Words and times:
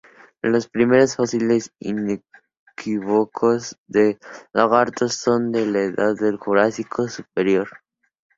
Los 0.41 0.67
primeros 0.67 1.15
fósiles 1.15 1.73
inequívocos 1.77 3.77
de 3.85 4.17
lagartos 4.51 5.13
son 5.13 5.51
de 5.51 5.67
la 5.67 5.81
edad 5.81 6.15
del 6.15 6.37
Jurásico 6.37 7.07
Superior. 7.07 7.69